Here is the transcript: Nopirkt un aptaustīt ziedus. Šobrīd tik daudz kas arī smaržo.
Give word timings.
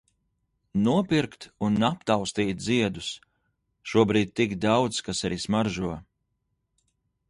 Nopirkt 0.87 1.45
un 1.67 1.77
aptaustīt 1.91 2.65
ziedus. 2.69 3.11
Šobrīd 3.93 4.35
tik 4.41 4.59
daudz 4.69 5.07
kas 5.09 5.27
arī 5.31 5.43
smaržo. 5.49 5.97